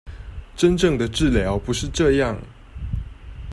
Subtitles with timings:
[0.55, 2.35] 真正的治療不是這樣